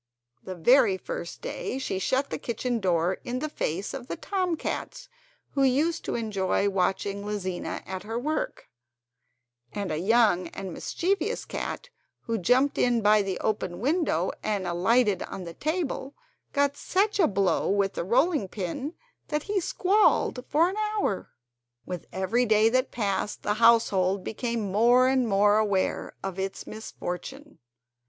The 0.41 0.55
very 0.55 0.97
first 0.97 1.41
day 1.43 1.77
she 1.77 1.99
shut 1.99 2.31
the 2.31 2.39
kitchen 2.39 2.79
door 2.79 3.19
in 3.23 3.37
the 3.37 3.47
face 3.47 3.93
of 3.93 4.07
the 4.07 4.15
tom 4.15 4.57
cats 4.57 5.07
who 5.51 5.61
used 5.61 6.03
to 6.05 6.15
enjoy 6.15 6.67
watching 6.69 7.23
Lizina 7.23 7.83
at 7.85 8.01
her 8.01 8.17
work, 8.17 8.67
and 9.71 9.91
a 9.91 9.99
young 9.99 10.47
and 10.47 10.73
mischievous 10.73 11.45
cat 11.45 11.89
who 12.21 12.39
jumped 12.39 12.79
in 12.79 13.03
by 13.03 13.21
the 13.21 13.39
open 13.41 13.73
kitchen 13.73 13.79
window 13.81 14.31
and 14.41 14.65
alighted 14.65 15.21
on 15.21 15.43
the 15.43 15.53
table 15.53 16.15
got 16.51 16.75
such 16.75 17.19
a 17.19 17.27
blow 17.27 17.69
with 17.69 17.93
the 17.93 18.03
rolling 18.03 18.47
pin 18.47 18.95
that 19.27 19.43
he 19.43 19.59
squalled 19.59 20.43
for 20.49 20.67
an 20.67 20.77
hour. 20.77 21.29
With 21.85 22.07
every 22.11 22.47
day 22.47 22.69
that 22.69 22.89
passed 22.89 23.43
the 23.43 23.53
household 23.61 24.23
became 24.23 24.61
more 24.61 25.07
and 25.07 25.27
more 25.27 25.59
aware 25.59 26.15
of 26.23 26.39
its 26.39 26.65
misfortune. 26.65 27.59